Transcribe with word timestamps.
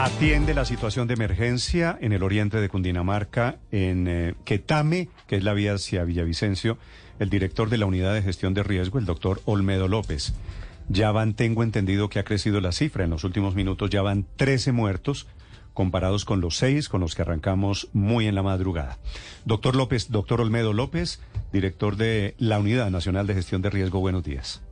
Atiende 0.00 0.54
la 0.54 0.64
situación 0.64 1.08
de 1.08 1.14
emergencia 1.14 1.98
en 2.00 2.12
el 2.12 2.22
oriente 2.22 2.60
de 2.60 2.68
Cundinamarca, 2.68 3.56
en 3.72 4.06
eh, 4.06 4.34
Quetame, 4.44 5.08
que 5.26 5.34
es 5.34 5.42
la 5.42 5.54
vía 5.54 5.74
hacia 5.74 6.04
Villavicencio, 6.04 6.78
el 7.18 7.30
director 7.30 7.68
de 7.68 7.78
la 7.78 7.86
Unidad 7.86 8.14
de 8.14 8.22
Gestión 8.22 8.54
de 8.54 8.62
Riesgo, 8.62 9.00
el 9.00 9.06
doctor 9.06 9.42
Olmedo 9.44 9.88
López. 9.88 10.34
Ya 10.88 11.10
van, 11.10 11.34
tengo 11.34 11.64
entendido 11.64 12.08
que 12.10 12.20
ha 12.20 12.24
crecido 12.24 12.60
la 12.60 12.70
cifra. 12.70 13.02
En 13.02 13.10
los 13.10 13.24
últimos 13.24 13.56
minutos 13.56 13.90
ya 13.90 14.00
van 14.00 14.24
13 14.36 14.70
muertos 14.70 15.26
comparados 15.74 16.24
con 16.24 16.40
los 16.40 16.56
seis 16.56 16.88
con 16.88 17.00
los 17.00 17.16
que 17.16 17.22
arrancamos 17.22 17.88
muy 17.92 18.28
en 18.28 18.36
la 18.36 18.44
madrugada. 18.44 18.98
Doctor 19.46 19.74
López, 19.74 20.10
doctor 20.10 20.40
Olmedo 20.40 20.72
López, 20.72 21.20
director 21.52 21.96
de 21.96 22.36
la 22.38 22.60
Unidad 22.60 22.88
Nacional 22.92 23.26
de 23.26 23.34
Gestión 23.34 23.62
de 23.62 23.70
Riesgo, 23.70 23.98
buenos 23.98 24.22
días. 24.22 24.62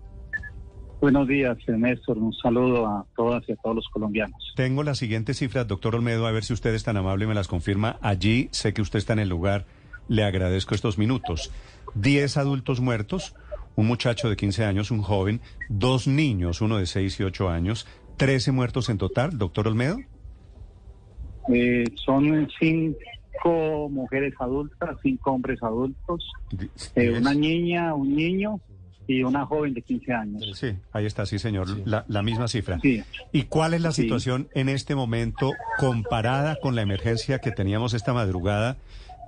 Buenos 1.01 1.29
días, 1.29 1.59
Néstor. 1.69 2.17
Un 2.17 2.33
saludo 2.33 2.87
a 2.87 3.07
todas 3.15 3.47
y 3.49 3.53
a 3.53 3.57
todos 3.57 3.77
los 3.77 3.89
colombianos. 3.89 4.53
Tengo 4.57 4.83
las 4.83 4.99
siguientes 4.99 5.39
cifras, 5.39 5.69
doctor 5.69 5.95
Olmedo, 5.95 6.27
a 6.27 6.33
ver 6.33 6.43
si 6.43 6.55
usted 6.55 6.75
es 6.75 6.85
tan 6.85 6.97
amable 6.97 7.27
y 7.27 7.29
me 7.29 7.35
las 7.35 7.49
confirma. 7.49 7.99
Allí 8.01 8.49
sé 8.51 8.73
que 8.73 8.81
usted 8.81 8.99
está 8.99 9.13
en 9.13 9.19
el 9.19 9.29
lugar. 9.29 9.67
Le 10.09 10.25
agradezco 10.25 10.75
estos 10.75 10.97
minutos. 10.97 11.53
Diez 11.95 12.37
adultos 12.39 12.81
muertos, 12.81 13.35
un 13.75 13.87
muchacho 13.87 14.31
de 14.31 14.37
15 14.37 14.65
años, 14.65 14.91
un 14.91 15.03
joven, 15.03 15.41
dos 15.69 16.07
niños, 16.07 16.63
uno 16.63 16.79
de 16.79 16.87
6 16.87 17.21
y 17.21 17.23
8 17.25 17.51
años, 17.51 17.87
13 18.17 18.53
muertos 18.53 18.89
en 18.89 18.97
total, 18.97 19.37
doctor 19.37 19.69
Olmedo. 19.69 19.99
Eh, 21.53 21.85
son 22.05 22.49
cinco 22.59 23.89
mujeres 23.91 24.35
adultas, 24.41 24.97
cinco 25.03 25.33
hombres 25.33 25.63
adultos, 25.63 26.25
eh, 26.95 27.11
una 27.11 27.35
niña, 27.35 27.95
un 27.95 28.17
niño 28.17 28.61
y 29.07 29.23
una 29.23 29.47
joven 29.47 29.75
de 29.75 29.83
15 29.83 30.13
años. 30.13 30.59
Sí, 30.59 30.75
ahí 30.93 31.07
está, 31.07 31.27
sí, 31.27 31.39
señor, 31.39 31.69
La, 31.87 32.05
la, 32.09 32.23
misma 32.23 32.49
cifra. 32.49 32.79
Sí. 32.81 33.03
¿Y 33.33 33.45
cuál 33.45 33.75
es 33.75 33.81
la 33.81 33.93
situación 33.93 34.49
en 34.55 34.69
este 34.69 34.95
momento 34.95 35.53
comparada 35.79 36.57
con 36.61 36.75
la 36.75 36.83
emergencia 36.83 37.39
que 37.39 37.53
teníamos 37.53 37.95
esta 37.95 38.13
madrugada 38.13 38.77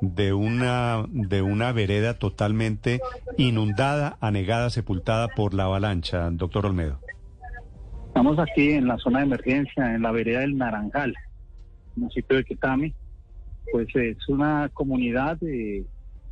de 0.01 0.33
una, 0.33 1.05
de 1.09 1.43
una 1.43 1.73
vereda 1.73 2.15
totalmente 2.15 3.01
inundada, 3.37 4.17
anegada, 4.21 4.71
sepultada 4.71 5.29
por 5.29 5.55
la 5.55 5.65
avalancha, 5.65 6.31
doctor 6.31 6.67
Olmedo? 6.67 7.01
Estamos 8.09 8.39
aquí 8.39 8.73
en 8.73 8.89
la 8.89 8.99
zona 8.99 9.21
de 9.21 9.27
emergencia, 9.27 9.95
en 9.95 10.03
la 10.03 10.11
vereda 10.11 10.41
del 10.41 10.57
Naranjal, 10.57 11.15
municipio 11.97 12.37
de 12.37 12.45
Quetame. 12.45 12.95
Pues 13.71 13.89
es 13.95 14.29
una 14.29 14.71
comunidad 14.73 15.37
de 15.39 15.85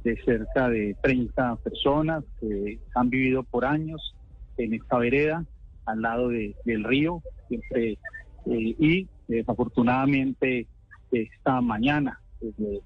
de 0.07 0.17
cerca 0.23 0.69
de 0.69 0.97
30 1.03 1.57
personas 1.57 2.23
que 2.39 2.79
han 2.95 3.11
vivido 3.11 3.43
por 3.43 3.65
años 3.65 4.15
en 4.57 4.75
esta 4.75 4.99
vereda, 4.99 5.45
al 5.85 6.01
lado 6.01 6.29
del 6.29 6.85
río, 6.85 7.23
siempre, 7.49 7.91
eh, 7.93 7.99
y 8.47 9.09
desafortunadamente 9.27 10.69
esta 11.11 11.61
mañana, 11.61 12.21
desde 12.41 12.83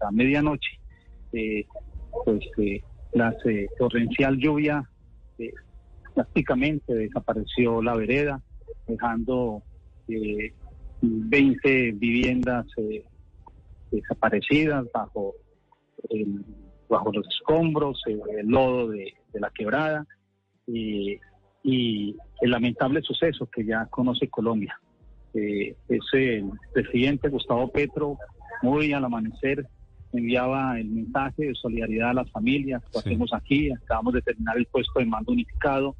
la 0.00 0.10
medianoche, 0.10 0.80
eh, 1.34 1.66
pues 2.24 2.40
eh, 2.56 2.82
la 3.12 3.36
torrencial 3.78 4.38
lluvia 4.38 4.88
prácticamente 6.14 6.94
desapareció 6.94 7.82
la 7.82 7.94
vereda, 7.94 8.40
dejando 8.86 9.62
20 11.02 11.92
viviendas 11.92 12.66
desaparecidas 13.90 14.86
bajo 14.94 15.34
bajo 16.88 17.12
los 17.12 17.26
escombros, 17.28 18.02
el 18.06 18.46
lodo 18.46 18.88
de, 18.88 19.14
la 19.34 19.50
quebrada 19.50 20.06
y, 20.66 21.18
el 22.40 22.50
lamentable 22.50 23.02
suceso 23.02 23.46
que 23.50 23.64
ya 23.64 23.86
conoce 23.86 24.28
Colombia. 24.28 24.80
Eh, 25.34 25.76
ese 25.88 26.42
presidente 26.72 27.28
Gustavo 27.28 27.70
Petro, 27.70 28.16
muy 28.62 28.92
al 28.92 29.04
amanecer, 29.04 29.66
enviaba 30.12 30.78
el 30.80 30.88
mensaje 30.88 31.46
de 31.46 31.54
solidaridad 31.54 32.10
a 32.10 32.14
las 32.14 32.30
familias, 32.30 32.82
lo 32.94 33.00
hacemos 33.00 33.34
aquí, 33.34 33.70
acabamos 33.70 34.14
de 34.14 34.22
terminar 34.22 34.56
el 34.56 34.66
puesto 34.66 34.98
de 34.98 35.06
mando 35.06 35.32
unificado 35.32 35.94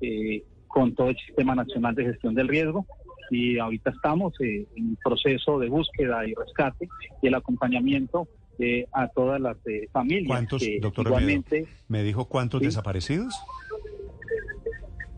eh, 0.00 0.42
con 0.66 0.94
todo 0.94 1.10
el 1.10 1.16
Sistema 1.16 1.54
Nacional 1.54 1.94
de 1.94 2.06
Gestión 2.06 2.34
del 2.34 2.48
Riesgo 2.48 2.86
y 3.30 3.58
ahorita 3.58 3.90
estamos 3.90 4.32
eh, 4.40 4.66
en 4.76 4.96
proceso 4.96 5.58
de 5.58 5.68
búsqueda 5.68 6.26
y 6.26 6.34
rescate 6.34 6.88
y 7.22 7.28
el 7.28 7.34
acompañamiento 7.34 8.26
eh, 8.62 8.86
a 8.92 9.08
todas 9.08 9.40
las 9.40 9.56
eh, 9.66 9.88
familias. 9.90 10.28
¿Cuántos, 10.28 10.62
doctor 10.80 11.06
igualmente, 11.06 11.66
¿Me 11.88 12.04
dijo 12.04 12.26
cuántos 12.26 12.60
desaparecidos? 12.60 13.34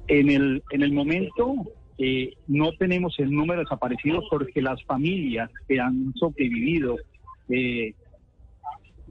En 0.06 0.30
el, 0.30 0.62
en 0.70 0.82
el 0.82 0.92
momento 0.92 1.54
eh, 1.98 2.32
no 2.46 2.72
tenemos 2.72 3.18
el 3.18 3.30
número 3.30 3.58
de 3.58 3.64
desaparecidos 3.64 4.24
porque 4.30 4.62
las 4.62 4.82
familias 4.84 5.50
que 5.68 5.78
han 5.78 6.14
sobrevivido 6.14 6.96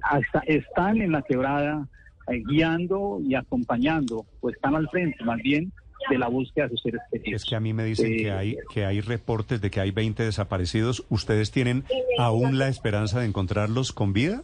hasta 0.02 0.40
están 0.48 1.00
en 1.00 1.12
la 1.12 1.22
quebrada 1.22 1.88
guiando 2.28 3.20
y 3.24 3.36
acompañando, 3.36 4.26
pues 4.42 4.56
están 4.56 4.76
al 4.76 4.90
frente 4.90 5.24
más 5.24 5.38
bien 5.44 5.72
de 6.09 6.18
la 6.18 6.28
búsqueda 6.28 6.66
de 6.66 6.72
sus 6.72 6.81
seres 6.81 7.02
queridos. 7.12 7.41
Es 7.41 7.50
que 7.50 7.56
a 7.56 7.59
mí 7.59 7.74
me 7.74 7.86
dicen 7.86 8.16
que 8.18 8.31
hay 8.31 8.52
eh, 8.52 8.58
que 8.74 8.86
hay 8.86 9.02
reportes 9.02 9.62
de 9.62 9.72
que 9.72 9.80
hay 9.80 9.91
20 9.91 10.24
desaparecidos. 10.24 11.06
¿Ustedes 11.09 11.52
tienen 11.52 11.84
aún 12.18 12.58
la 12.58 12.68
esperanza 12.68 13.19
de 13.19 13.28
encontrarlos 13.28 13.91
con 13.91 14.14
vida? 14.14 14.44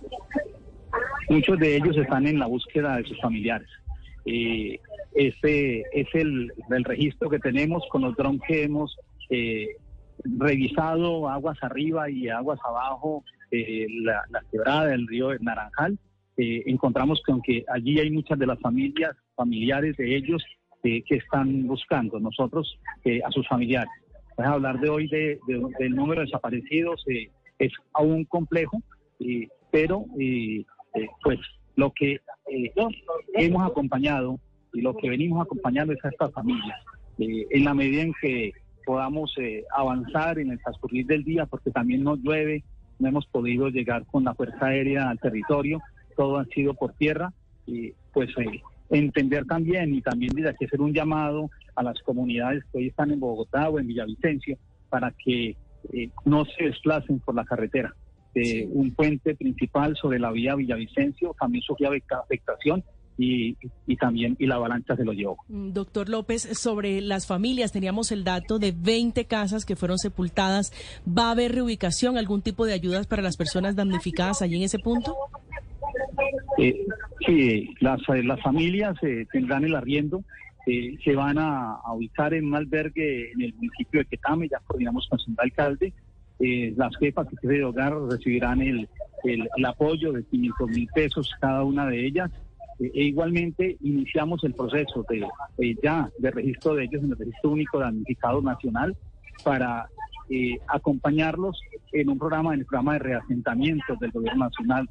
Muchos 1.30 1.60
de 1.60 1.76
ellos 1.76 1.96
están 1.96 2.26
en 2.26 2.40
la 2.40 2.48
búsqueda 2.48 2.98
de 2.98 3.04
sus 3.04 3.20
familiares. 3.22 3.70
Eh, 4.26 4.80
ese 5.14 5.84
es 5.94 6.08
el, 6.14 6.52
registro 6.84 7.30
que 7.30 7.40
tenemos 7.40 7.84
con 7.92 8.02
los 8.02 8.16
drones 8.16 8.42
que 8.48 8.64
hemos 8.64 8.96
eh, 9.30 9.70
revisado 10.24 11.30
aguas 11.30 11.58
arriba 11.62 12.10
y 12.10 12.30
aguas 12.30 12.60
abajo, 12.64 13.24
eh, 13.52 13.88
la, 14.04 14.24
la, 14.30 14.42
quebrada 14.52 14.88
del 14.88 15.08
río 15.08 15.30
Naranjal. 15.40 15.98
encontramos 16.38 17.22
que 17.26 17.32
aunque 17.32 17.66
allí 17.68 18.00
hay 18.00 18.10
muchas 18.12 18.40
de 18.40 18.48
las 18.48 18.60
familias, 18.60 19.16
familiares 19.36 19.98
de 19.98 20.16
ellos, 20.16 20.44
que 20.82 21.04
están 21.10 21.68
buscando 21.68 22.20
nosotros 22.20 22.80
eh, 23.04 23.22
a 23.26 23.32
sus 23.32 23.48
familiares. 23.48 23.92
Pues 24.36 24.48
hablar 24.48 24.80
de 24.80 24.90
hoy 24.90 25.08
de, 25.08 25.40
del 25.80 25.96
número 25.96 26.22
de 26.22 26.28
desaparecidos 26.28 27.04
eh, 27.08 27.30
es 27.58 27.72
aún 27.94 28.24
complejo, 28.26 28.82
pero 29.72 30.06
eh, 30.18 30.64
pues 31.24 31.40
lo 31.76 31.92
que 31.92 32.22
hemos 33.34 33.70
acompañado 33.70 34.40
y 34.74 34.82
lo 34.82 34.96
que 34.96 35.10
venimos 35.10 35.42
acompañando 35.42 35.94
es 35.94 36.04
a 36.06 36.10
estas 36.10 36.32
familias. 36.34 36.80
en 37.18 37.66
la 37.66 37.74
medida 37.74 38.04
en 38.04 38.14
que 38.22 38.54
podamos 38.86 39.36
avanzar 39.76 40.40
en 40.40 40.52
el 40.52 40.60
transcurrir 40.60 41.06
del 41.06 41.24
día, 41.24 41.46
porque 41.46 41.70
también 41.70 42.04
nos 42.04 42.20
llueve, 42.20 42.64
no 42.98 43.10
hemos 43.10 43.26
podido 43.28 43.70
llegar 43.70 44.06
con 44.06 44.24
la 44.24 44.34
Fuerza 44.34 44.68
Aérea 44.68 45.10
al 45.10 45.20
territorio, 45.20 45.82
todo 46.16 46.38
ha 46.38 46.46
sido 46.46 46.74
por 46.74 46.94
tierra, 46.94 47.34
y 47.66 47.94
pues 48.14 48.30
entender 48.90 49.46
también 49.46 49.94
y 49.94 50.02
también 50.02 50.34
desde 50.34 50.50
aquí 50.50 50.66
hacer 50.66 50.82
un 50.82 50.94
llamado 50.94 51.50
a 51.76 51.84
las 51.84 52.00
comunidades 52.02 52.64
que 52.72 52.80
hoy 52.80 52.88
están 52.88 53.12
en 53.12 53.20
Bogotá 53.20 53.70
o 53.70 53.80
en 53.80 53.88
Villavicencio 53.88 54.58
para 54.90 55.14
que 55.24 55.56
eh, 55.94 56.10
no 56.26 56.46
se 56.46 56.66
desplacen 56.66 57.20
por 57.20 57.36
la 57.36 57.46
carretera. 57.46 57.94
Eh, 58.36 58.68
un 58.72 58.94
puente 58.94 59.36
principal 59.36 59.96
sobre 59.96 60.20
la 60.20 60.32
vía 60.32 60.56
Villavicencio 60.56 61.36
también 61.40 61.64
sufrió 61.64 61.90
afectación 61.90 62.84
y, 63.18 63.58
y, 63.86 63.98
también 63.98 64.38
y 64.40 64.46
la 64.46 64.56
avalancha 64.56 64.96
se 64.96 65.04
lo 65.04 65.12
llevó. 65.12 65.38
Mm, 65.50 65.72
doctor 65.74 66.08
López, 66.08 66.58
sobre 66.58 67.02
las 67.02 67.28
familias, 67.28 67.72
teníamos 67.72 68.12
el 68.12 68.24
dato 68.24 68.60
de 68.60 68.72
20 68.72 69.26
casas 69.26 69.66
que 69.66 69.76
fueron 69.76 69.98
sepultadas. 69.98 70.72
¿Va 71.06 71.28
a 71.28 71.32
haber 71.32 71.54
reubicación, 71.54 72.18
algún 72.18 72.42
tipo 72.42 72.66
de 72.66 72.74
ayudas 72.74 73.08
para 73.08 73.22
las 73.22 73.36
personas 73.36 73.76
damnificadas 73.76 74.42
allí 74.42 74.56
en 74.56 74.64
ese 74.64 74.80
punto? 74.80 75.16
Eh, 76.62 76.86
sí, 77.26 77.74
las, 77.80 78.02
eh, 78.10 78.22
las 78.24 78.42
familias 78.42 78.98
eh, 79.02 79.26
tendrán 79.32 79.64
el 79.64 79.76
arriendo, 79.76 80.24
eh, 80.66 80.98
se 81.04 81.16
van 81.16 81.38
a, 81.38 81.80
ubicar 81.94 82.34
en 82.34 82.48
un 82.48 82.56
albergue 82.56 83.32
en 83.32 83.42
el 83.42 83.54
municipio 83.54 84.02
de 84.02 84.06
Quetame, 84.06 84.50
ya 84.50 84.60
coordinamos 84.68 85.08
con 85.08 85.20
el 85.26 85.36
alcalde. 85.38 85.94
las 86.76 86.96
jefas 86.98 87.28
de 87.42 87.64
hogar 87.64 87.94
recibirán 88.10 88.62
el, 88.62 88.90
el, 89.24 89.66
apoyo 89.66 90.12
de 90.12 90.24
500 90.24 90.70
mil 90.70 90.88
pesos 90.94 91.34
cada 91.40 91.64
una 91.64 91.86
de 91.86 92.06
ellas. 92.06 92.30
e 92.80 93.04
igualmente 93.04 93.78
iniciamos 93.82 94.44
el 94.44 94.54
proceso 94.54 95.06
de 95.10 95.26
ya 95.84 96.10
de 96.18 96.32
registro 96.32 96.76
de 96.76 96.84
ellos 96.86 97.04
en 97.04 97.12
el 97.12 97.18
registro 97.18 97.52
único 97.52 97.80
de 97.80 97.86
damnificados 97.86 98.44
nacional 98.44 98.96
para 99.44 99.88
eh, 100.30 100.60
acompañarlos 100.68 101.60
en 101.92 102.10
un 102.10 102.20
programa, 102.20 102.54
en 102.54 102.60
el 102.60 102.66
programa 102.66 102.94
de 102.94 103.00
reasentamiento 103.00 103.96
del 104.00 104.12
gobierno 104.12 104.46
nacional 104.46 104.88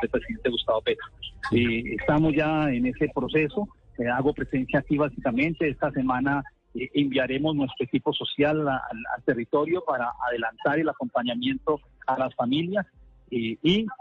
del 0.00 0.10
presidente 0.10 0.50
Gustavo 0.50 0.80
Petro. 0.82 1.06
Eh, 1.52 1.96
estamos 1.98 2.34
ya 2.34 2.70
en 2.70 2.86
ese 2.86 3.08
proceso, 3.14 3.68
eh, 3.98 4.08
hago 4.08 4.32
presencia 4.32 4.80
aquí 4.80 4.96
básicamente, 4.96 5.68
esta 5.68 5.90
semana 5.90 6.42
enviaremos 6.72 7.56
nuestro 7.56 7.86
equipo 7.86 8.12
social 8.12 8.68
al 8.68 9.22
territorio 9.24 9.82
para 9.84 10.12
adelantar 10.28 10.78
el 10.78 10.88
acompañamiento 10.88 11.80
a 12.06 12.18
las 12.18 12.34
familias 12.34 12.86
y 13.30 13.58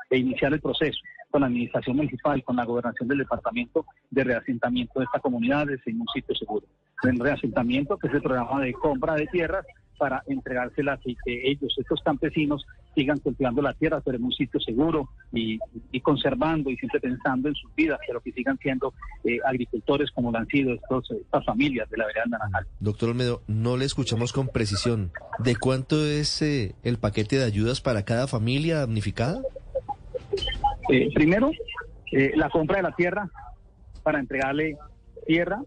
e 0.09 0.17
iniciar 0.17 0.53
el 0.53 0.59
proceso 0.59 0.99
con 1.31 1.41
la 1.41 1.47
administración 1.47 1.97
municipal, 1.97 2.43
con 2.43 2.57
la 2.57 2.65
gobernación 2.65 3.07
del 3.07 3.19
departamento 3.19 3.85
de 4.09 4.23
reasentamiento 4.23 4.99
de 4.99 5.05
esta 5.05 5.19
comunidad 5.19 5.67
en 5.69 5.99
un 6.01 6.07
sitio 6.13 6.35
seguro. 6.35 6.65
En 7.03 7.19
reasentamiento, 7.19 7.97
que 7.97 8.07
es 8.07 8.13
el 8.13 8.21
programa 8.21 8.61
de 8.61 8.73
compra 8.73 9.15
de 9.15 9.27
tierras 9.27 9.65
para 9.97 10.23
entregárselas 10.27 10.99
y 11.05 11.15
que 11.23 11.49
ellos, 11.49 11.73
estos 11.77 12.01
campesinos, 12.01 12.65
sigan 12.93 13.19
cultivando 13.19 13.61
la 13.61 13.73
tierra, 13.73 14.01
pero 14.01 14.17
en 14.17 14.23
un 14.23 14.31
sitio 14.31 14.59
seguro 14.59 15.09
y, 15.33 15.59
conservando 16.01 16.69
y 16.69 16.77
siempre 16.77 16.99
pensando 16.99 17.49
en 17.49 17.55
sus 17.55 17.73
vidas, 17.75 17.99
pero 18.07 18.21
que 18.21 18.31
sigan 18.31 18.57
siendo 18.59 18.93
eh, 19.23 19.39
agricultores 19.45 20.11
como 20.11 20.31
lo 20.31 20.37
han 20.37 20.47
sido 20.47 20.73
estos, 20.73 21.09
estas 21.11 21.43
familias 21.45 21.89
de 21.89 21.97
la 21.97 22.05
vereda 22.05 22.25
Naranjal. 22.27 22.67
Doctor 22.79 23.09
Olmedo, 23.09 23.41
no 23.47 23.75
le 23.75 23.85
escuchamos 23.85 24.31
con 24.33 24.47
precisión. 24.47 25.11
¿De 25.39 25.55
cuánto 25.55 26.05
es 26.05 26.41
eh, 26.41 26.75
el 26.83 26.97
paquete 26.97 27.37
de 27.37 27.45
ayudas 27.45 27.81
para 27.81 28.05
cada 28.05 28.27
familia 28.27 28.79
damnificada? 28.79 29.41
Eh, 30.89 31.09
primero, 31.13 31.51
la 32.11 32.49
compra 32.49 32.77
de 32.77 32.83
la 32.83 32.95
tierra 32.95 33.29
para 34.03 34.19
entregarle 34.19 34.77
tierra 35.25 35.59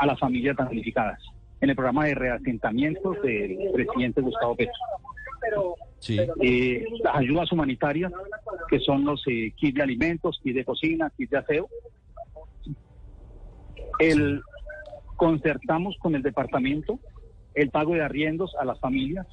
a 0.00 0.06
las 0.06 0.18
familias 0.18 0.56
damnificadas 0.56 1.20
en 1.64 1.70
el 1.70 1.76
programa 1.76 2.04
de 2.04 2.14
reasentamientos 2.14 3.20
del 3.22 3.58
presidente 3.72 4.20
Gustavo 4.20 4.54
Petro. 4.54 5.76
Eh, 6.42 6.84
las 7.02 7.16
ayudas 7.16 7.50
humanitarias, 7.52 8.12
que 8.68 8.78
son 8.80 9.04
los 9.04 9.22
eh, 9.26 9.52
kits 9.56 9.74
de 9.74 9.82
alimentos, 9.82 10.40
kits 10.42 10.56
de 10.56 10.64
cocina, 10.64 11.10
kits 11.16 11.30
de 11.30 11.38
aseo. 11.38 11.68
El, 13.98 14.42
concertamos 15.16 15.96
con 16.00 16.14
el 16.14 16.22
departamento 16.22 16.98
el 17.54 17.70
pago 17.70 17.94
de 17.94 18.02
arriendos 18.02 18.54
a 18.58 18.64
las 18.64 18.78
familias 18.80 19.26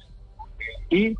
y 0.88 1.08
eh, 1.08 1.16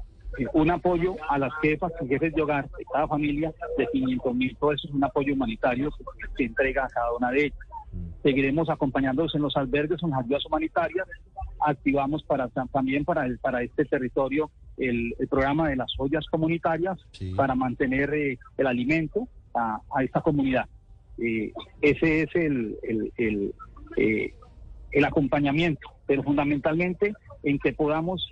un 0.55 0.71
apoyo 0.71 1.17
a 1.29 1.37
las 1.37 1.53
jefas 1.61 1.93
y 2.01 2.07
jefes 2.07 2.33
de 2.33 2.43
hogar 2.43 2.71
de 2.71 2.85
cada 2.91 3.09
familia 3.09 3.53
de 3.77 3.87
500 3.89 4.35
mil 4.35 4.55
pesos, 4.57 4.91
un 4.93 5.05
apoyo 5.05 5.35
humanitario 5.35 5.91
que 5.91 6.27
se 6.37 6.45
entrega 6.45 6.85
a 6.85 6.89
cada 6.89 7.13
una 7.13 7.31
de 7.33 7.47
ellas. 7.47 7.59
Seguiremos 8.23 8.71
acompañándolos 8.71 9.35
en 9.35 9.43
los 9.43 9.57
albergues, 9.57 10.03
en 10.03 10.11
las 10.11 10.21
ayudas 10.21 10.47
humanitarias. 10.47 11.09
Activamos 11.61 12.23
para 12.23 12.49
también 12.49 13.05
para, 13.05 13.27
el, 13.27 13.39
para 13.39 13.63
este 13.63 13.85
territorio 13.85 14.51
el, 14.77 15.15
programa 15.29 15.69
de 15.69 15.77
las 15.77 15.93
ollas 15.99 16.25
comunitarias 16.31 16.99
para 17.37 17.55
mantener 17.55 18.15
eh, 18.15 18.39
el 18.57 18.67
alimento 18.67 19.29
a, 19.55 19.81
esta 20.03 20.21
comunidad. 20.21 20.67
Eh, 21.19 21.53
ese 21.81 22.23
es 22.23 22.35
el, 22.35 22.77
el, 23.19 23.55
eh, 23.97 24.35
el 24.93 25.05
acompañamiento, 25.05 25.89
pero 26.07 26.23
fundamentalmente 26.23 27.15
en 27.43 27.59
que 27.59 27.73
podamos 27.73 28.29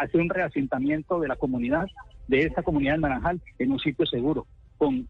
hacer 0.00 0.20
un 0.20 0.30
reasentamiento 0.30 1.20
de 1.20 1.28
la 1.28 1.36
comunidad, 1.36 1.86
de 2.28 2.44
esta 2.44 2.62
comunidad 2.62 2.94
de 2.94 3.00
Naranjal, 3.00 3.42
en 3.58 3.72
un 3.72 3.78
sitio 3.78 4.06
seguro, 4.06 4.46
con 4.78 5.06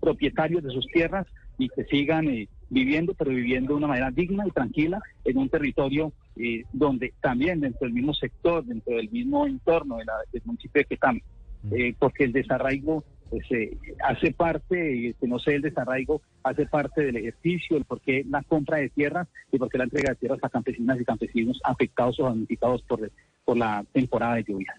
propietarios 0.00 0.64
de 0.64 0.70
sus 0.70 0.86
tierras 0.88 1.26
y 1.56 1.68
que 1.68 1.84
sigan 1.84 2.26
viviendo, 2.72 3.12
pero 3.12 3.30
viviendo 3.30 3.74
de 3.74 3.78
una 3.78 3.86
manera 3.86 4.10
digna 4.10 4.46
y 4.46 4.50
tranquila 4.50 5.00
en 5.24 5.36
un 5.36 5.48
territorio 5.50 6.12
eh, 6.36 6.64
donde 6.72 7.12
también 7.20 7.60
dentro 7.60 7.86
del 7.86 7.92
mismo 7.92 8.14
sector, 8.14 8.64
dentro 8.64 8.96
del 8.96 9.10
mismo 9.10 9.46
entorno 9.46 9.98
de 9.98 10.06
la, 10.06 10.14
del 10.32 10.42
municipio 10.46 10.80
de 10.80 10.86
Quetame, 10.86 11.22
mm. 11.64 11.74
eh, 11.74 11.94
porque 11.98 12.24
el 12.24 12.32
desarraigo 12.32 13.04
pues, 13.28 13.44
eh, 13.50 13.76
hace 14.02 14.32
parte, 14.32 15.14
que 15.20 15.28
no 15.28 15.38
sé, 15.38 15.56
el 15.56 15.62
desarraigo 15.62 16.22
hace 16.42 16.64
parte 16.64 17.02
del 17.04 17.16
ejercicio, 17.16 17.76
el 17.76 17.84
por 17.84 18.00
qué 18.00 18.24
la 18.28 18.42
compra 18.42 18.78
de 18.78 18.88
tierras 18.88 19.28
y 19.52 19.58
por 19.58 19.68
qué 19.68 19.76
la 19.76 19.84
entrega 19.84 20.10
de 20.10 20.16
tierras 20.16 20.40
a 20.42 20.48
campesinas 20.48 20.98
y 20.98 21.04
campesinos 21.04 21.60
afectados 21.64 22.18
o 22.20 22.24
damnificados 22.24 22.82
por, 22.82 23.10
por 23.44 23.58
la 23.58 23.84
temporada 23.92 24.36
de 24.36 24.44
lluvias. 24.44 24.76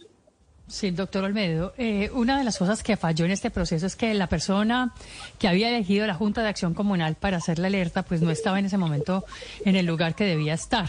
Sí, 0.74 0.90
doctor 0.90 1.24
Olmedo. 1.24 1.72
Eh, 1.78 2.10
una 2.16 2.36
de 2.40 2.44
las 2.44 2.58
cosas 2.58 2.82
que 2.82 2.98
falló 2.98 3.26
en 3.26 3.32
este 3.32 3.52
proceso 3.52 3.86
es 3.86 3.96
que 3.96 4.12
la 4.16 4.26
persona 4.26 4.92
que 5.38 5.48
había 5.48 5.70
elegido 5.70 6.08
la 6.08 6.16
Junta 6.16 6.42
de 6.42 6.50
Acción 6.50 6.74
Comunal 6.74 7.14
para 7.14 7.38
hacer 7.38 7.60
la 7.60 7.68
alerta, 7.68 8.02
pues 8.02 8.24
no 8.24 8.32
estaba 8.32 8.58
en 8.58 8.66
ese 8.66 8.80
momento 8.80 9.24
en 9.66 9.76
el 9.76 9.86
lugar 9.86 10.16
que 10.16 10.24
debía 10.24 10.56
estar. 10.56 10.88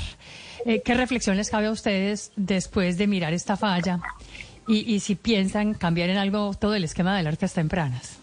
Eh, 0.64 0.80
¿Qué 0.82 0.94
reflexión 0.94 1.36
les 1.36 1.50
cabe 1.50 1.66
a 1.66 1.70
ustedes 1.70 2.32
después 2.34 2.96
de 2.96 3.06
mirar 3.06 3.34
esta 3.34 3.58
falla 3.58 4.00
y, 4.66 5.00
si 5.00 5.16
piensan 5.16 5.74
cambiar 5.74 6.08
en 6.08 6.16
algo 6.16 6.54
todo 6.54 6.74
el 6.74 6.84
esquema 6.84 7.12
de 7.12 7.20
alertas 7.20 7.52
tempranas? 7.52 8.18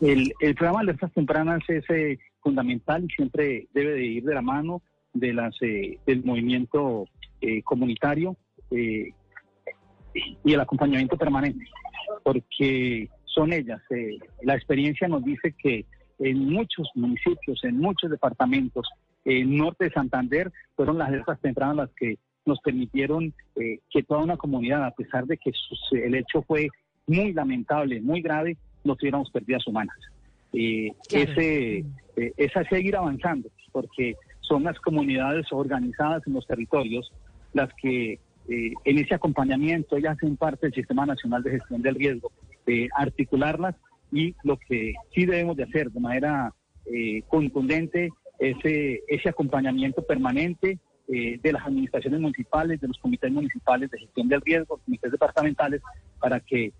El, 0.00 0.32
programa 0.54 0.78
de 0.78 0.84
alertas 0.84 1.12
tempranas 1.12 1.60
es 1.68 1.84
eh, 1.90 2.18
fundamental 2.40 3.04
y 3.04 3.08
siempre 3.08 3.66
debe 3.74 3.92
de 3.92 4.06
ir 4.06 4.24
de 4.24 4.34
la 4.34 4.40
mano 4.40 4.80
de 5.12 5.34
las, 5.34 5.54
del 5.60 6.24
movimiento 6.24 7.04
comunitario 7.64 8.34
y 10.44 10.52
el 10.52 10.60
acompañamiento 10.60 11.16
permanente, 11.16 11.64
porque 12.22 13.08
son 13.24 13.52
ellas. 13.52 13.80
Eh, 13.90 14.18
la 14.42 14.54
experiencia 14.54 15.08
nos 15.08 15.24
dice 15.24 15.54
que 15.58 15.84
en 16.18 16.48
muchos 16.48 16.88
municipios, 16.94 17.62
en 17.64 17.78
muchos 17.78 18.10
departamentos, 18.10 18.88
en 19.24 19.56
norte 19.56 19.84
de 19.84 19.90
Santander, 19.90 20.52
fueron 20.74 20.98
las 20.98 21.08
alertas 21.08 21.40
tempranas 21.40 21.76
las 21.76 21.90
que 21.90 22.18
nos 22.46 22.60
permitieron 22.60 23.34
eh, 23.56 23.80
que 23.90 24.02
toda 24.02 24.22
una 24.22 24.36
comunidad, 24.36 24.84
a 24.84 24.92
pesar 24.92 25.26
de 25.26 25.36
que 25.36 25.52
el 25.92 26.14
hecho 26.14 26.42
fue 26.42 26.68
muy 27.06 27.32
lamentable, 27.32 28.00
muy 28.00 28.22
grave, 28.22 28.56
no 28.84 28.94
tuviéramos 28.96 29.30
pérdidas 29.30 29.66
humanas. 29.66 29.96
Eh, 30.52 30.92
ese, 31.10 31.84
eh, 32.16 32.32
es 32.36 32.52
seguir 32.70 32.96
avanzando, 32.96 33.48
porque 33.72 34.14
son 34.40 34.64
las 34.64 34.78
comunidades 34.78 35.46
organizadas 35.50 36.22
en 36.26 36.34
los 36.34 36.46
territorios 36.46 37.12
las 37.52 37.68
que 37.82 38.20
eh, 38.48 38.72
en 38.84 38.98
ese 38.98 39.14
acompañamiento, 39.14 39.96
ellas 39.96 40.16
hacen 40.16 40.36
parte 40.36 40.66
del 40.66 40.74
Sistema 40.74 41.04
Nacional 41.04 41.42
de 41.42 41.52
Gestión 41.52 41.82
del 41.82 41.96
Riesgo, 41.96 42.30
articularlas 42.96 43.74
y 44.12 44.34
lo 44.42 44.56
que 44.56 44.94
sí 45.14 45.24
debemos 45.24 45.56
de 45.56 45.64
hacer 45.64 45.90
de 45.90 46.00
manera 46.00 46.52
eh, 46.86 47.22
contundente 47.28 48.10
ese, 48.38 49.02
ese 49.08 49.28
acompañamiento 49.28 50.02
permanente 50.02 50.78
eh, 51.08 51.38
de 51.40 51.52
las 51.52 51.64
administraciones 51.64 52.20
municipales, 52.20 52.80
de 52.80 52.88
los 52.88 52.98
comités 52.98 53.30
municipales 53.30 53.90
de 53.90 53.98
gestión 53.98 54.28
del 54.28 54.40
riesgo, 54.42 54.80
comités 54.84 55.10
departamentales, 55.10 55.80
para 56.20 56.40
que 56.40 56.72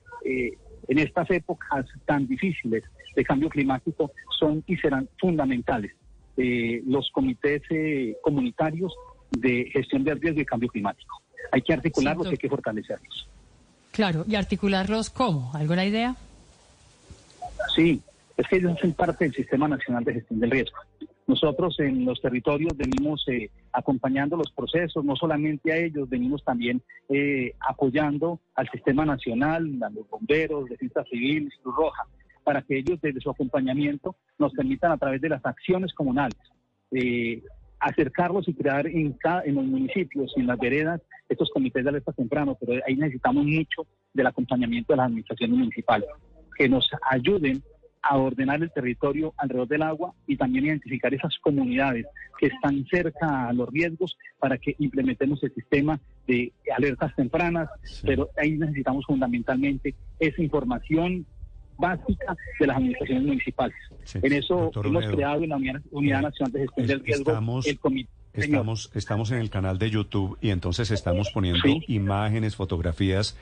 en 0.88 0.98
estas 0.98 1.30
épocas 1.30 1.86
tan 2.04 2.26
difíciles 2.26 2.82
de 3.14 3.24
cambio 3.24 3.48
climático 3.48 4.10
son 4.40 4.64
y 4.66 4.76
serán 4.76 5.08
fundamentales 5.20 5.92
los 6.36 7.08
comités 7.12 7.62
comunitarios 8.22 8.92
de 9.30 9.70
gestión 9.72 10.02
del 10.02 10.20
riesgo 10.20 10.40
y 10.40 10.44
cambio 10.44 10.68
climático. 10.68 11.22
Hay 11.52 11.62
que 11.62 11.72
articularlos 11.72 12.26
y 12.26 12.30
hay 12.30 12.36
que 12.36 12.48
fortalecerlos. 12.48 13.28
Claro, 13.92 14.24
¿y 14.28 14.34
articularlos 14.34 15.10
cómo? 15.10 15.50
¿Alguna 15.54 15.84
idea? 15.84 16.16
Sí, 17.74 18.02
es 18.36 18.46
que 18.46 18.56
ellos 18.56 18.76
hacen 18.76 18.92
parte 18.92 19.24
del 19.24 19.34
Sistema 19.34 19.68
Nacional 19.68 20.04
de 20.04 20.14
Gestión 20.14 20.40
del 20.40 20.50
Riesgo. 20.50 20.78
Nosotros 21.26 21.80
en 21.80 22.04
los 22.04 22.20
territorios 22.20 22.76
venimos 22.76 23.24
eh, 23.28 23.50
acompañando 23.72 24.36
los 24.36 24.52
procesos, 24.52 25.04
no 25.04 25.16
solamente 25.16 25.72
a 25.72 25.76
ellos, 25.76 26.08
venimos 26.08 26.44
también 26.44 26.82
eh, 27.08 27.54
apoyando 27.60 28.38
al 28.54 28.68
Sistema 28.70 29.04
Nacional, 29.04 29.66
a 29.82 29.90
los 29.90 30.08
bomberos, 30.08 30.68
Defensa 30.68 31.02
Civil, 31.04 31.52
Cruz 31.62 31.74
Roja, 31.74 32.04
para 32.44 32.62
que 32.62 32.78
ellos 32.78 33.00
desde 33.00 33.20
su 33.20 33.30
acompañamiento 33.30 34.14
nos 34.38 34.52
permitan 34.52 34.92
a 34.92 34.98
través 34.98 35.20
de 35.20 35.30
las 35.30 35.44
acciones 35.44 35.92
comunales 35.94 36.38
eh, 36.92 37.42
acercarlos 37.80 38.48
y 38.48 38.54
crear 38.54 38.86
en, 38.86 39.16
en 39.44 39.54
los 39.54 39.64
municipios 39.64 40.32
y 40.36 40.40
en 40.40 40.46
las 40.46 40.58
veredas 40.58 41.00
estos 41.28 41.50
comités 41.50 41.82
de 41.82 41.90
alerta 41.90 42.12
temprano, 42.12 42.56
pero 42.58 42.80
ahí 42.86 42.96
necesitamos 42.96 43.44
mucho 43.44 43.86
del 44.14 44.26
acompañamiento 44.26 44.92
de 44.92 44.96
las 44.98 45.06
administraciones 45.06 45.58
municipales, 45.58 46.08
que 46.56 46.68
nos 46.68 46.88
ayuden 47.10 47.62
a 48.08 48.16
ordenar 48.18 48.62
el 48.62 48.70
territorio 48.70 49.34
alrededor 49.36 49.68
del 49.68 49.82
agua 49.82 50.14
y 50.26 50.36
también 50.36 50.66
identificar 50.66 51.12
esas 51.12 51.36
comunidades 51.38 52.06
que 52.38 52.46
están 52.46 52.86
cerca 52.86 53.48
a 53.48 53.52
los 53.52 53.68
riesgos 53.68 54.16
para 54.38 54.58
que 54.58 54.76
implementemos 54.78 55.42
el 55.42 55.52
sistema 55.52 55.98
de 56.26 56.52
alertas 56.76 57.14
tempranas, 57.16 57.68
pero 58.04 58.28
ahí 58.36 58.56
necesitamos 58.56 59.04
fundamentalmente 59.06 59.94
esa 60.20 60.42
información 60.42 61.26
básica 61.78 62.36
de 62.58 62.66
las 62.66 62.76
administraciones 62.76 63.24
municipales. 63.24 63.76
En 64.14 64.32
eso 64.32 64.70
hemos 64.84 65.06
creado 65.06 65.42
en 65.42 65.48
la 65.50 65.56
Unidad, 65.90 66.22
Nacional 66.22 66.52
de 66.52 66.60
Gestión 66.60 66.86
del 66.86 67.04
Riesgo 67.04 67.60
el 67.64 67.78
comité. 67.78 68.10
Estamos, 68.32 68.90
estamos 68.94 69.30
en 69.30 69.38
el 69.38 69.48
canal 69.48 69.78
de 69.78 69.90
YouTube 69.90 70.36
y 70.42 70.50
entonces 70.50 70.90
estamos 70.90 71.30
poniendo 71.30 71.62
imágenes, 71.88 72.54
fotografías 72.54 73.36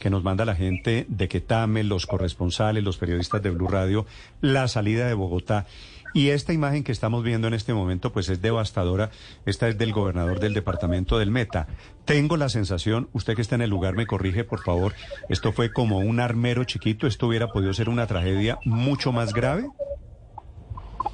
que 0.00 0.10
nos 0.10 0.24
manda 0.24 0.44
la 0.44 0.56
gente 0.56 1.04
de 1.08 1.28
Quetame, 1.28 1.84
los 1.84 2.06
corresponsales, 2.06 2.82
los 2.82 2.96
periodistas 2.96 3.42
de 3.42 3.50
Blue 3.50 3.68
Radio, 3.68 4.06
la 4.40 4.66
salida 4.66 5.06
de 5.06 5.14
Bogotá. 5.14 5.66
Y 6.12 6.30
esta 6.30 6.52
imagen 6.52 6.84
que 6.84 6.92
estamos 6.92 7.22
viendo 7.22 7.48
en 7.48 7.54
este 7.54 7.72
momento, 7.72 8.12
pues 8.12 8.28
es 8.28 8.42
devastadora. 8.42 9.10
Esta 9.46 9.68
es 9.68 9.78
del 9.78 9.92
gobernador 9.92 10.40
del 10.40 10.54
departamento 10.54 11.18
del 11.18 11.30
Meta. 11.30 11.68
Tengo 12.04 12.36
la 12.36 12.48
sensación, 12.48 13.08
usted 13.12 13.36
que 13.36 13.42
está 13.42 13.54
en 13.54 13.62
el 13.62 13.70
lugar 13.70 13.94
me 13.94 14.06
corrige, 14.06 14.44
por 14.44 14.62
favor, 14.62 14.94
esto 15.28 15.52
fue 15.52 15.72
como 15.72 15.98
un 15.98 16.18
armero 16.18 16.64
chiquito, 16.64 17.06
esto 17.06 17.28
hubiera 17.28 17.48
podido 17.48 17.72
ser 17.72 17.88
una 17.88 18.06
tragedia 18.06 18.58
mucho 18.64 19.12
más 19.12 19.32
grave. 19.32 19.66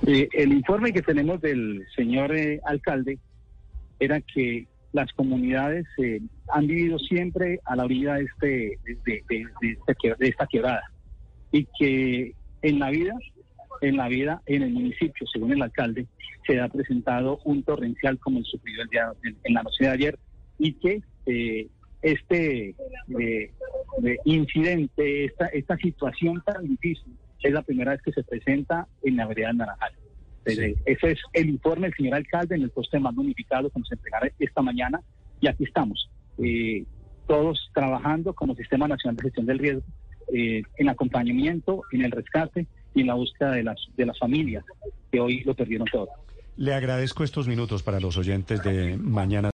Eh, 0.07 0.29
el 0.33 0.53
informe 0.53 0.93
que 0.93 1.03
tenemos 1.03 1.41
del 1.41 1.85
señor 1.95 2.35
eh, 2.35 2.61
alcalde 2.65 3.19
era 3.99 4.21
que 4.21 4.67
las 4.93 5.13
comunidades 5.13 5.87
eh, 5.99 6.21
han 6.49 6.67
vivido 6.67 6.99
siempre 6.99 7.61
a 7.65 7.77
la 7.77 7.85
orilla 7.85 8.15
de, 8.15 8.25
este, 8.25 8.79
de, 9.29 10.29
esta 10.29 10.47
quebrada 10.47 10.83
y 11.53 11.67
que 11.79 12.35
en 12.63 12.79
la 12.79 12.91
vida 12.91 13.15
en 13.81 13.97
la 13.97 14.09
vida 14.09 14.43
en 14.47 14.63
el 14.63 14.73
municipio, 14.73 15.27
según 15.33 15.53
el 15.53 15.63
alcalde, 15.63 16.07
se 16.47 16.61
ha 16.61 16.69
presentado 16.69 17.41
un 17.45 17.63
torrencial 17.63 18.19
como 18.19 18.39
el 18.39 18.45
sufrido 18.45 18.83
el 18.83 18.89
día, 18.89 19.13
en, 19.45 19.55
la 19.55 19.63
noche 19.63 19.85
de 19.85 19.91
ayer, 19.91 20.19
y 20.59 20.73
que 20.75 21.03
eh, 21.27 21.69
este 22.03 22.75
eh, 23.19 23.51
incidente, 24.25 25.25
esta, 25.25 25.47
esta 25.47 25.77
situación 25.77 26.43
tan 26.45 26.67
difícil, 26.67 27.15
es 27.43 27.53
la 27.53 27.63
primera 27.63 27.93
vez 27.93 28.03
que 28.03 28.13
se 28.13 28.23
presenta 28.23 28.87
en 29.03 29.17
la 29.17 29.27
vereda 29.27 29.53
Naranjal. 29.53 29.93
Ese 30.45 30.77
es 31.11 31.19
el 31.33 31.49
informe 31.49 31.89
del 31.89 31.97
señor 31.97 32.15
alcalde 32.15 32.55
en 32.55 32.63
el 32.63 32.71
poste 32.71 32.99
de 32.99 33.03
mando 33.03 33.21
unificado 33.21 33.69
que 33.69 33.81
nos 33.81 33.91
entregará 33.91 34.31
esta 34.39 34.63
mañana 34.63 35.01
y 35.41 35.49
aquí 35.49 35.65
estamos, 35.65 36.09
eh, 36.39 36.85
todos 37.27 37.71
trabajando 37.75 38.33
como 38.33 38.55
Sistema 38.55 38.87
Nacional 38.87 39.17
de 39.17 39.23
Gestión 39.25 39.47
del 39.47 39.59
Riesgo 39.59 39.83
eh, 40.33 40.63
en 40.77 40.89
acompañamiento, 40.89 41.83
en 41.91 42.05
el 42.05 42.13
rescate 42.13 42.67
y 42.97 43.03
en 43.03 43.07
la 43.07 43.15
búsqueda 43.15 43.53
de 43.53 43.63
las, 43.63 43.79
de 43.97 44.07
las 44.07 44.19
familias 44.19 44.65
que 45.13 45.21
hoy 45.21 45.43
lo 45.45 45.55
perdieron 45.55 45.87
todo. 45.93 46.09
Le 46.57 46.73
agradezco 46.73 47.23
estos 47.23 47.47
minutos 47.47 47.83
para 47.83 48.01
los 48.01 48.17
oyentes 48.17 48.63
de 48.63 48.97
mañana. 48.97 49.45